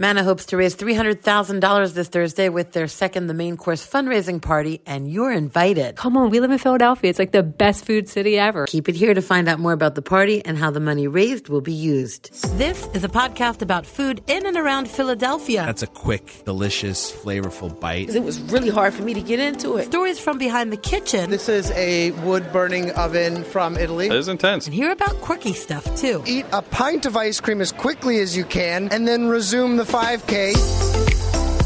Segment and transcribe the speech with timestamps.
[0.00, 4.80] Manna hopes to raise $300,000 this Thursday with their second The Main Course fundraising party,
[4.86, 5.96] and you're invited.
[5.96, 7.10] Come on, we live in Philadelphia.
[7.10, 8.66] It's like the best food city ever.
[8.66, 11.48] Keep it here to find out more about the party and how the money raised
[11.48, 12.30] will be used.
[12.56, 15.66] This is a podcast about food in and around Philadelphia.
[15.66, 18.14] That's a quick, delicious, flavorful bite.
[18.14, 19.86] It was really hard for me to get into it.
[19.86, 21.28] Stories from behind the kitchen.
[21.28, 24.06] This is a wood burning oven from Italy.
[24.06, 24.66] It is intense.
[24.66, 26.22] And hear about quirky stuff too.
[26.24, 29.87] Eat a pint of ice cream as quickly as you can and then resume the
[29.88, 30.52] 5K.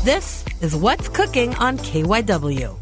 [0.05, 2.79] This is What's Cooking on KYW.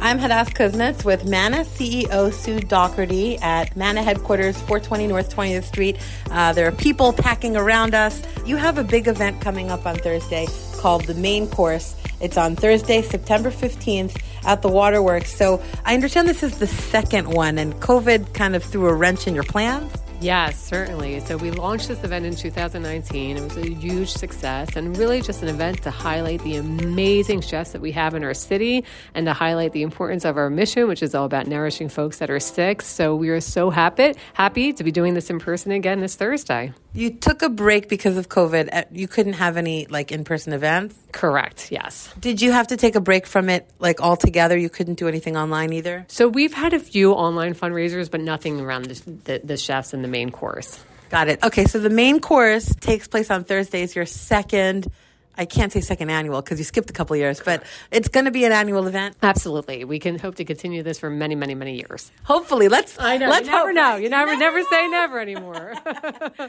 [0.00, 5.98] I'm Hadas Kuznits with Manna CEO Sue Dougherty at Manna headquarters, 420 North 20th Street.
[6.30, 8.22] Uh, there are people packing around us.
[8.46, 10.46] You have a big event coming up on Thursday
[10.78, 11.94] called the Main Course.
[12.22, 15.36] It's on Thursday, September 15th at the Waterworks.
[15.36, 19.26] So I understand this is the second one, and COVID kind of threw a wrench
[19.26, 19.92] in your plans?
[20.20, 21.20] Yes, certainly.
[21.20, 23.36] So we launched this event in 2019.
[23.36, 27.72] It was a huge success and really just an event to highlight the amazing chefs
[27.72, 28.84] that we have in our city
[29.14, 32.30] and to highlight the importance of our mission, which is all about nourishing folks that
[32.30, 32.82] are sick.
[32.82, 36.72] So we are so happy happy to be doing this in person again this Thursday.
[36.96, 38.86] You took a break because of COVID.
[38.90, 40.96] You couldn't have any like in-person events.
[41.12, 41.70] Correct.
[41.70, 42.10] Yes.
[42.18, 44.56] Did you have to take a break from it like altogether?
[44.56, 46.06] You couldn't do anything online either?
[46.08, 50.02] So we've had a few online fundraisers, but nothing around the, the, the chefs and
[50.02, 50.82] the main course.
[51.10, 51.42] Got it.
[51.42, 54.88] Okay, so the main course takes place on Thursdays, your second
[55.38, 58.30] I can't say second annual because you skipped a couple years, but it's going to
[58.30, 59.16] be an annual event.
[59.22, 59.84] Absolutely.
[59.84, 62.10] We can hope to continue this for many, many, many years.
[62.24, 62.98] Hopefully, let's.
[62.98, 63.28] I know.
[63.28, 63.74] Let's you never hope.
[63.74, 63.96] know.
[63.96, 64.66] You never, never, know.
[64.70, 65.74] say never anymore.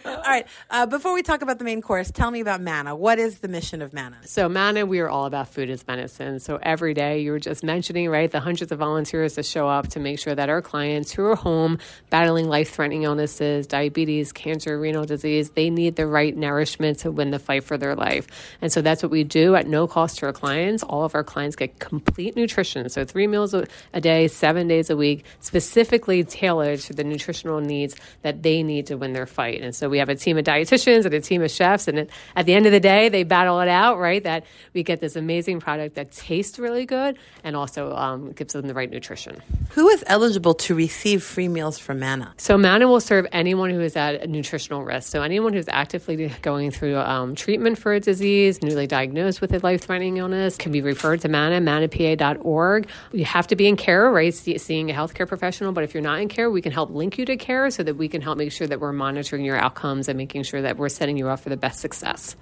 [0.05, 0.47] All right.
[0.69, 2.95] Uh, before we talk about the main course, tell me about Manna.
[2.95, 4.17] What is the mission of Manna?
[4.23, 6.39] So, Manna, we are all about food as medicine.
[6.39, 9.89] So, every day you were just mentioning, right, the hundreds of volunteers that show up
[9.89, 14.79] to make sure that our clients who are home battling life threatening illnesses, diabetes, cancer,
[14.79, 18.27] renal disease, they need the right nourishment to win the fight for their life.
[18.61, 20.83] And so, that's what we do at no cost to our clients.
[20.83, 22.89] All of our clients get complete nutrition.
[22.89, 27.61] So, three meals a a day, seven days a week, specifically tailored to the nutritional
[27.61, 29.61] needs that they need to win their fight.
[29.61, 31.87] And so, we have a team of dietitians and a team of chefs.
[31.87, 34.23] And at the end of the day, they battle it out, right?
[34.23, 38.67] That we get this amazing product that tastes really good and also um, gives them
[38.67, 39.41] the right nutrition.
[39.71, 42.33] Who is eligible to receive free meals from Manna?
[42.37, 45.11] So Manna will serve anyone who is at a nutritional risk.
[45.11, 49.59] So anyone who's actively going through um, treatment for a disease, newly diagnosed with a
[49.59, 52.89] life-threatening illness, can be referred to Manna, mannapa.org.
[53.11, 54.33] You have to be in care, right?
[54.33, 55.71] Seeing a healthcare professional.
[55.71, 57.95] But if you're not in care, we can help link you to care so that
[57.95, 60.89] we can help make sure that we're monitoring your outcomes and making sure that we're
[60.89, 62.35] setting you up for the best success.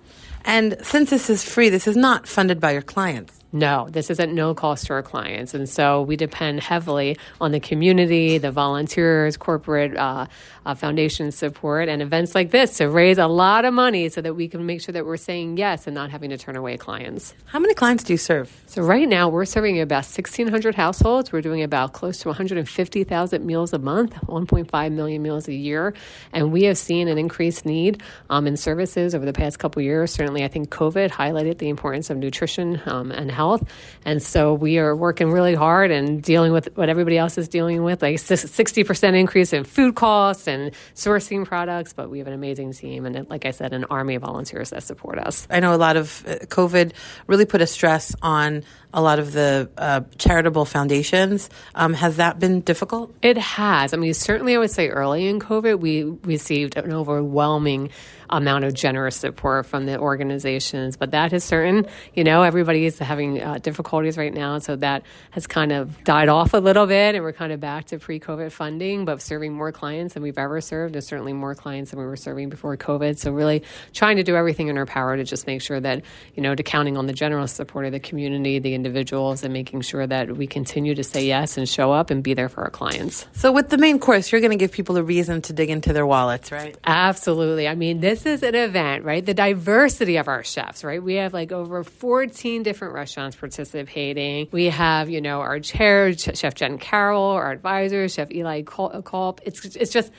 [0.46, 3.46] And since this is free, this is not funded by your clients.
[3.56, 5.54] No, this is at no cost to our clients.
[5.54, 10.26] And so we depend heavily on the community, the volunteers, corporate uh,
[10.66, 14.34] uh, foundation support, and events like this to raise a lot of money so that
[14.34, 17.34] we can make sure that we're saying yes and not having to turn away clients.
[17.46, 18.52] How many clients do you serve?
[18.66, 21.32] So right now we're serving about 1,600 households.
[21.32, 25.94] We're doing about close to 150,000 meals a month, 1.5 million meals a year.
[26.34, 30.12] And we have seen an increased need um, in services over the past couple years.
[30.12, 33.64] Certainly, I think COVID highlighted the importance of nutrition um, and health.
[34.04, 37.84] And so we are working really hard and dealing with what everybody else is dealing
[37.84, 41.94] with, like 60% increase in food costs and sourcing products.
[41.94, 44.84] But we have an amazing team and, like I said, an army of volunteers that
[44.84, 45.48] support us.
[45.50, 46.94] I know a lot of uh, COVID
[47.28, 48.64] really put a stress on
[48.96, 51.50] a lot of the uh, charitable foundations.
[51.76, 53.14] Um, has that been difficult?
[53.22, 53.94] It has.
[53.94, 57.90] I mean, certainly, I would say early in COVID, we received an overwhelming
[58.30, 60.98] amount of generous support from the organizations.
[60.98, 61.88] But that is certain.
[62.14, 66.30] You know, everybody is having uh, difficulties right now, so that has kind of died
[66.30, 69.72] off a little bit, and we're kind of back to pre-COVID funding, but serving more
[69.72, 70.94] clients than we've ever served.
[70.96, 73.18] There's certainly more clients than we were serving before COVID.
[73.18, 73.64] So really
[73.94, 76.04] trying to do everything in our power to just make sure that
[76.36, 79.82] you know, to counting on the generous support of the community, the individuals, and making
[79.82, 82.70] sure that we continue to say yes and show up and be there for our
[82.70, 83.28] clients.
[83.34, 85.94] So with the main course, you're going to give people a reason to dig into
[85.94, 86.78] their wallets, right?
[86.86, 87.68] Absolutely.
[87.68, 89.26] I mean, this is an event, right?
[89.26, 91.02] The diversity of our chefs, right?
[91.02, 94.48] We have like over 14 different restaurants participating.
[94.52, 99.42] We have, you know, our chair, Chef Jen Carroll, our advisor, Chef Eli Kulp.
[99.44, 100.12] It's, it's just,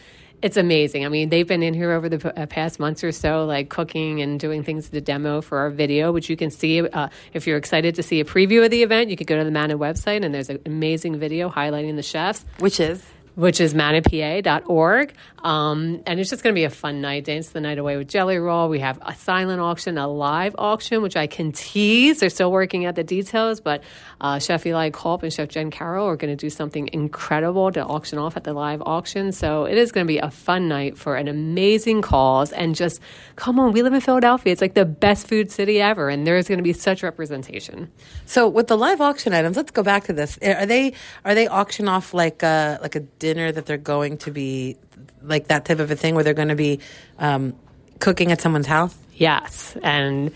[0.43, 1.07] it's amazing.
[1.07, 4.21] I mean, they've been in here over the uh, past months or so, like cooking
[4.21, 6.81] and doing things to demo for our video, which you can see.
[6.81, 9.45] Uh, if you're excited to see a preview of the event, you could go to
[9.45, 12.45] the Manna website, and there's an amazing video highlighting the chefs.
[12.59, 13.03] Which is?
[13.37, 15.15] Which is mannapa.org.
[15.47, 17.25] Um, and it's just going to be a fun night.
[17.25, 18.69] Dance the night away with Jelly Roll.
[18.69, 22.19] We have a silent auction, a live auction, which I can tease.
[22.19, 23.85] They're still working out the details, but
[24.21, 27.85] uh, Chef Eli Kulp and Chef Jen Carroll are going to do something incredible to
[27.85, 29.31] auction off at the live auction.
[29.31, 32.51] So it is going to be a fun night for an amazing cause.
[32.53, 33.01] And just
[33.37, 34.53] come on, we live in Philadelphia.
[34.53, 37.93] It's like the best food city ever, and there's going to be such representation.
[38.25, 40.39] So with the live auction items, let's go back to this.
[40.43, 40.95] Are they
[41.25, 44.77] are they auction off like a, like a dinner that they're going to be
[45.21, 46.79] like that type of a thing where they're going to be
[47.19, 47.55] um,
[47.99, 48.97] cooking at someone's house?
[49.15, 50.31] Yes, and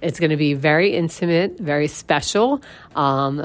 [0.00, 2.62] it's going to be very intimate, very special.
[2.96, 3.42] Um,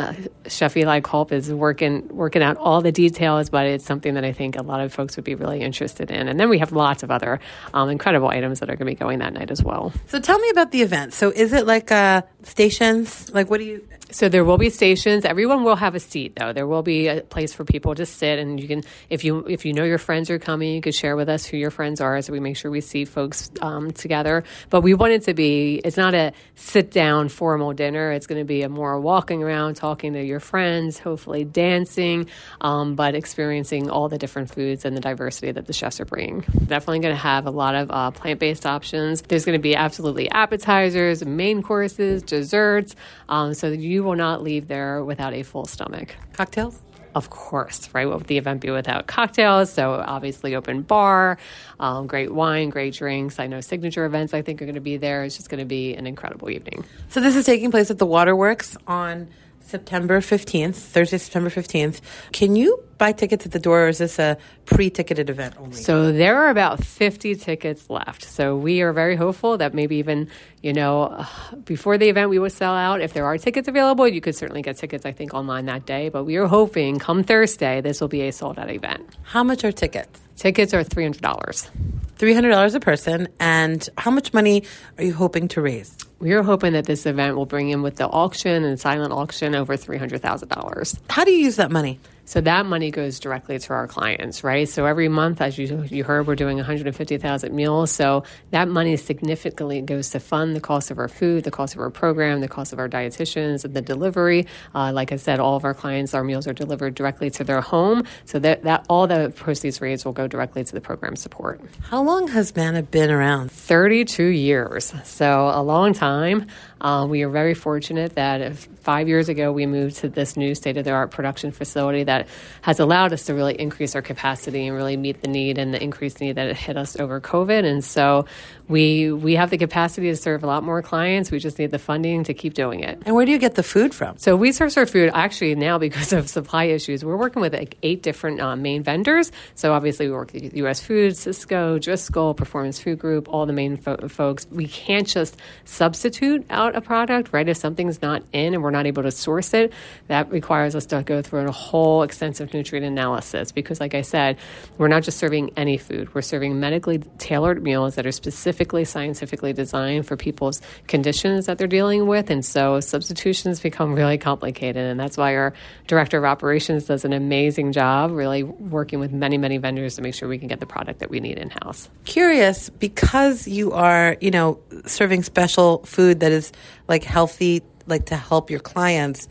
[0.47, 4.31] Chef Eli Kulp is working working out all the details, but it's something that I
[4.31, 6.29] think a lot of folks would be really interested in.
[6.29, 7.41] And then we have lots of other
[7.73, 9.91] um, incredible items that are going to be going that night as well.
[10.07, 11.13] So tell me about the event.
[11.13, 13.29] So is it like uh, stations?
[13.33, 13.87] Like what do you?
[14.15, 15.25] So there will be stations.
[15.25, 16.53] Everyone will have a seat, though.
[16.53, 19.65] There will be a place for people to sit, and you can, if you if
[19.65, 22.21] you know your friends are coming, you could share with us who your friends are,
[22.21, 24.45] so we make sure we see folks um, together.
[24.69, 25.81] But we want it to be.
[25.83, 28.13] It's not a sit down formal dinner.
[28.13, 32.29] It's going to be a more walking around, talking to your friends, hopefully dancing,
[32.61, 36.39] um, but experiencing all the different foods and the diversity that the chefs are bringing.
[36.39, 39.23] Definitely going to have a lot of uh, plant based options.
[39.23, 42.95] There's going to be absolutely appetizers, main courses, desserts,
[43.27, 46.15] um, so you will not leave there without a full stomach.
[46.33, 46.79] Cocktails?
[47.15, 48.05] Of course, right?
[48.05, 49.71] What would the event be without cocktails?
[49.71, 51.37] So obviously, open bar,
[51.79, 53.39] um, great wine, great drinks.
[53.39, 54.33] I know signature events.
[54.33, 55.23] I think are going to be there.
[55.23, 56.83] It's just going to be an incredible evening.
[57.07, 59.29] So this is taking place at the Waterworks on
[59.65, 61.99] September 15th, Thursday, September 15th.
[62.31, 65.75] Can you buy tickets at the door or is this a pre ticketed event only?
[65.75, 68.23] So there are about 50 tickets left.
[68.23, 70.29] So we are very hopeful that maybe even,
[70.61, 71.25] you know,
[71.65, 73.01] before the event we will sell out.
[73.01, 76.09] If there are tickets available, you could certainly get tickets, I think, online that day.
[76.09, 79.17] But we are hoping come Thursday, this will be a sold out event.
[79.23, 80.21] How much are tickets?
[80.35, 81.69] Tickets are $300.
[82.17, 83.27] $300 a person.
[83.39, 84.63] And how much money
[84.97, 86.04] are you hoping to raise?
[86.25, 89.53] We are hoping that this event will bring in with the auction and silent auction
[89.53, 90.99] over $300,000.
[91.07, 91.99] How do you use that money?
[92.25, 94.67] So that money goes directly to our clients, right?
[94.67, 97.91] So every month, as you, you heard, we're doing 150,000 meals.
[97.91, 101.81] So that money significantly goes to fund the cost of our food, the cost of
[101.81, 104.47] our program, the cost of our dietitians, and the delivery.
[104.73, 107.61] Uh, like I said, all of our clients, our meals are delivered directly to their
[107.61, 108.03] home.
[108.25, 111.61] So that, that all the proceeds raised will go directly to the program support.
[111.81, 113.51] How long has Manna been around?
[113.51, 114.93] 32 years.
[115.03, 116.47] So a long time.
[116.81, 120.77] Uh, we are very fortunate that five years ago we moved to this new state
[120.77, 122.27] of the art production facility that
[122.61, 125.81] has allowed us to really increase our capacity and really meet the need and the
[125.81, 127.65] increased need that hit us over COVID.
[127.65, 128.25] And so
[128.67, 131.31] we we have the capacity to serve a lot more clients.
[131.31, 133.01] We just need the funding to keep doing it.
[133.05, 134.17] And where do you get the food from?
[134.17, 137.05] So we source our food actually now because of supply issues.
[137.05, 139.31] We're working with like eight different uh, main vendors.
[139.55, 140.81] So obviously we work with U.S.
[140.81, 144.47] Foods, Sysco, Driscoll, Performance Food Group, all the main fo- folks.
[144.51, 147.47] We can't just substitute out a product, right?
[147.49, 149.73] If something's not in and we're not able to source it,
[150.07, 154.37] that requires us to go through a whole extensive nutrient analysis because, like I said,
[154.77, 156.15] we're not just serving any food.
[156.15, 161.67] We're serving medically tailored meals that are specifically scientifically designed for people's conditions that they're
[161.67, 162.29] dealing with.
[162.29, 164.85] And so substitutions become really complicated.
[164.85, 165.53] And that's why our
[165.87, 170.13] director of operations does an amazing job really working with many, many vendors to make
[170.13, 171.89] sure we can get the product that we need in house.
[172.05, 176.51] Curious because you are, you know, serving special food that is
[176.87, 179.27] like healthy, like to help your clients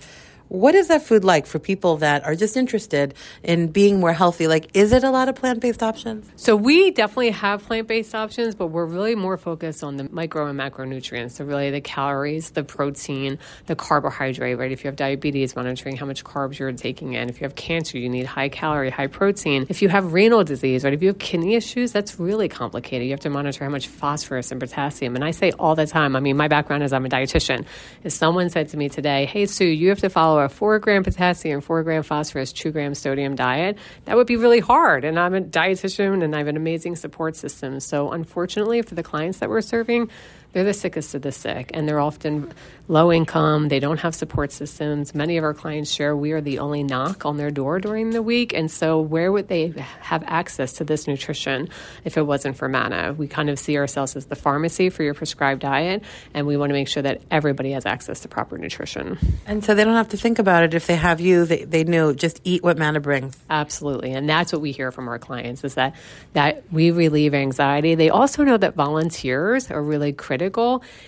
[0.54, 4.46] What is that food like for people that are just interested in being more healthy?
[4.46, 6.30] Like, is it a lot of plant based options?
[6.36, 10.46] So we definitely have plant based options, but we're really more focused on the micro
[10.46, 11.32] and macronutrients.
[11.32, 14.70] So really the calories, the protein, the carbohydrate, right?
[14.70, 17.28] If you have diabetes, monitoring how much carbs you're taking in.
[17.28, 19.66] If you have cancer, you need high calorie, high protein.
[19.68, 20.94] If you have renal disease, right?
[20.94, 23.06] If you have kidney issues, that's really complicated.
[23.06, 25.16] You have to monitor how much phosphorus and potassium.
[25.16, 27.66] And I say all the time, I mean, my background is I'm a dietitian.
[28.04, 31.02] If someone said to me today, hey, Sue, you have to follow a four gram
[31.02, 35.04] potassium, four gram phosphorus, two gram sodium diet, that would be really hard.
[35.04, 37.80] And I'm a dietitian and I have an amazing support system.
[37.80, 40.10] So unfortunately, for the clients that we're serving,
[40.54, 42.52] they're the sickest of the sick, and they're often
[42.86, 43.68] low income.
[43.68, 45.14] They don't have support systems.
[45.14, 48.22] Many of our clients share we are the only knock on their door during the
[48.22, 48.54] week.
[48.54, 51.70] And so, where would they have access to this nutrition
[52.04, 53.14] if it wasn't for MANNA?
[53.14, 56.70] We kind of see ourselves as the pharmacy for your prescribed diet, and we want
[56.70, 59.18] to make sure that everybody has access to proper nutrition.
[59.46, 60.72] And so, they don't have to think about it.
[60.72, 63.36] If they have you, they, they know just eat what MANNA brings.
[63.50, 64.12] Absolutely.
[64.12, 65.96] And that's what we hear from our clients is that,
[66.34, 67.96] that we relieve anxiety.
[67.96, 70.43] They also know that volunteers are really critical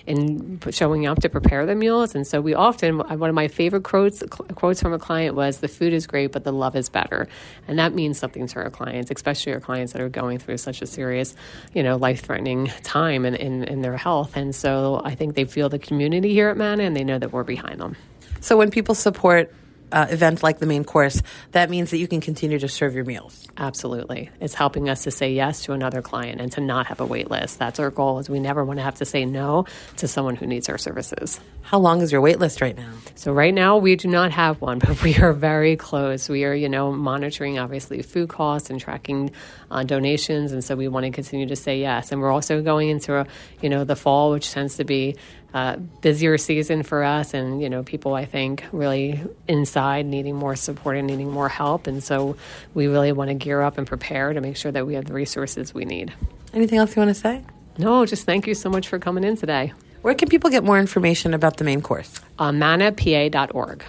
[0.06, 2.14] in showing up to prepare the meals.
[2.14, 4.22] And so we often, one of my favorite quotes,
[4.54, 7.28] quotes from a client was, the food is great, but the love is better.
[7.68, 10.82] And that means something to our clients, especially our clients that are going through such
[10.82, 11.34] a serious,
[11.74, 14.36] you know, life-threatening time in, in, in their health.
[14.36, 17.32] And so I think they feel the community here at Manna and they know that
[17.32, 17.96] we're behind them.
[18.40, 19.52] So when people support
[19.96, 21.22] uh, event like the main course,
[21.52, 23.48] that means that you can continue to serve your meals.
[23.56, 24.30] Absolutely.
[24.40, 27.30] It's helping us to say yes to another client and to not have a wait
[27.30, 27.58] list.
[27.58, 29.64] That's our goal is we never want to have to say no
[29.96, 31.40] to someone who needs our services.
[31.62, 32.92] How long is your wait list right now?
[33.14, 36.28] So right now we do not have one, but we are very close.
[36.28, 39.30] We are, you know, monitoring obviously food costs and tracking
[39.70, 42.12] uh, donations and so we want to continue to say yes.
[42.12, 43.26] And we're also going into, a,
[43.62, 45.16] you know, the fall which tends to be
[45.54, 50.56] uh, busier season for us, and you know, people I think really inside needing more
[50.56, 52.36] support and needing more help, and so
[52.74, 55.14] we really want to gear up and prepare to make sure that we have the
[55.14, 56.12] resources we need.
[56.52, 57.42] Anything else you want to say?
[57.78, 59.72] No, just thank you so much for coming in today.
[60.02, 62.20] Where can people get more information about the main course?
[62.38, 63.84] Uh, mannapa.org.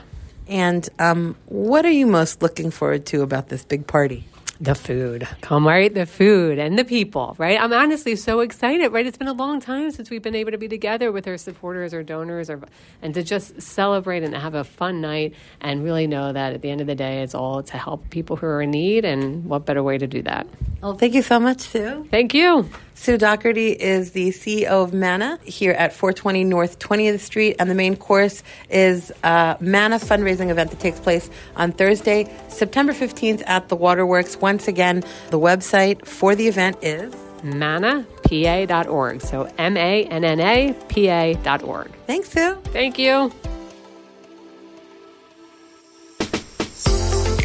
[0.47, 4.25] And um, what are you most looking forward to about this big party?
[4.59, 5.27] The food.
[5.41, 7.59] Come right, the food and the people, right?
[7.59, 9.05] I'm honestly so excited, right?
[9.05, 11.93] It's been a long time since we've been able to be together with our supporters
[11.93, 12.61] or donors or
[13.01, 16.69] and to just celebrate and have a fun night and really know that at the
[16.69, 19.65] end of the day it's all to help people who are in need and what
[19.65, 20.47] better way to do that.
[20.81, 22.07] Well, thank you so much, Sue.
[22.09, 22.69] Thank you.
[22.97, 27.75] Sue Dougherty is the CEO of Manna here at 420 North 20th Street, and the
[27.75, 33.69] main course is a Manna fundraising event that takes place on Thursday, September 15th at
[33.69, 34.37] the Waterworks.
[34.37, 37.13] Once again, the website for the event is
[37.43, 39.21] mannapa.org.
[39.21, 41.91] So M A N N A P A.org.
[42.07, 42.55] Thanks, Sue.
[42.73, 43.31] Thank you.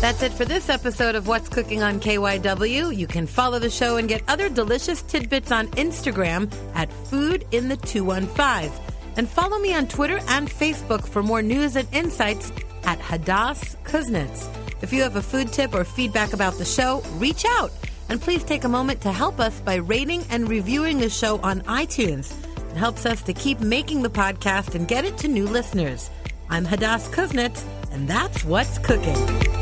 [0.03, 2.97] That's it for this episode of What's Cooking on KYW.
[2.97, 7.69] You can follow the show and get other delicious tidbits on Instagram at Food in
[7.69, 8.73] the 215.
[9.17, 12.51] And follow me on Twitter and Facebook for more news and insights
[12.83, 14.49] at Hadas Kuznits.
[14.83, 17.71] If you have a food tip or feedback about the show, reach out.
[18.09, 21.61] And please take a moment to help us by rating and reviewing the show on
[21.61, 22.35] iTunes.
[22.73, 26.11] It helps us to keep making the podcast and get it to new listeners.
[26.51, 29.62] I'm Hadas Kuznits, and that's What's Cooking.